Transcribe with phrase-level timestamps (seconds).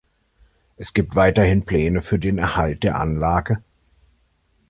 [0.77, 3.61] Es gibt weiterhin Pläne für den Erhalt der Anlage.